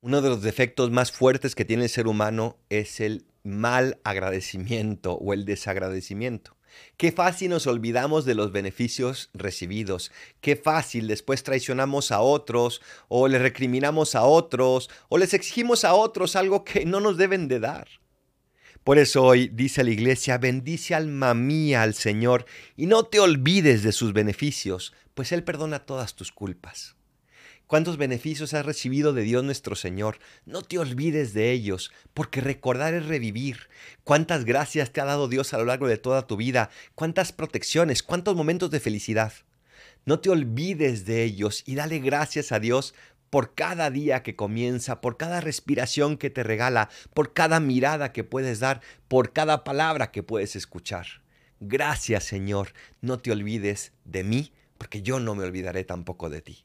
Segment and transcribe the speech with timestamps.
[0.00, 5.14] Uno de los defectos más fuertes que tiene el ser humano es el mal agradecimiento
[5.14, 6.56] o el desagradecimiento.
[6.96, 10.12] Qué fácil nos olvidamos de los beneficios recibidos.
[10.40, 15.94] Qué fácil después traicionamos a otros o le recriminamos a otros o les exigimos a
[15.94, 17.88] otros algo que no nos deben de dar.
[18.84, 22.46] Por eso hoy dice la iglesia, bendice alma mía al Señor
[22.76, 26.94] y no te olvides de sus beneficios, pues Él perdona todas tus culpas.
[27.68, 30.20] ¿Cuántos beneficios has recibido de Dios nuestro Señor?
[30.46, 33.68] No te olvides de ellos, porque recordar es revivir.
[34.04, 36.70] ¿Cuántas gracias te ha dado Dios a lo largo de toda tu vida?
[36.94, 38.02] ¿Cuántas protecciones?
[38.02, 39.34] ¿Cuántos momentos de felicidad?
[40.06, 42.94] No te olvides de ellos y dale gracias a Dios
[43.28, 48.24] por cada día que comienza, por cada respiración que te regala, por cada mirada que
[48.24, 51.06] puedes dar, por cada palabra que puedes escuchar.
[51.60, 56.64] Gracias Señor, no te olvides de mí, porque yo no me olvidaré tampoco de ti.